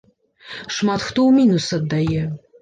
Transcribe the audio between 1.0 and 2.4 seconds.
хто ў мінус аддае.